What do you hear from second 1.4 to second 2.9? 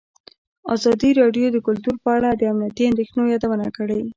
د کلتور په اړه د امنیتي